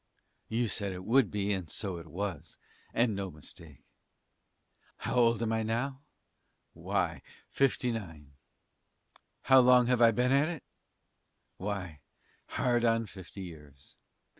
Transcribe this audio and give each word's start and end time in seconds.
You 0.49 0.67
said 0.67 0.93
it 0.93 1.03
would 1.05 1.29
be, 1.29 1.53
and 1.53 1.69
so 1.69 1.97
it 1.97 2.07
was, 2.07 2.57
and 2.91 3.13
no 3.15 3.29
mistake. 3.29 3.83
How 4.97 5.13
old 5.13 5.43
am 5.43 5.53
I 5.53 5.61
now? 5.61 6.01
Why, 6.73 7.21
59. 7.51 8.31
How 9.43 9.59
long 9.59 9.85
have 9.85 10.01
I 10.01 10.09
been 10.09 10.31
at 10.31 10.49
it? 10.49 10.63
Why, 11.57 11.99
hard 12.47 12.83
on 12.83 13.05
fifty 13.05 13.41
years. 13.43 13.95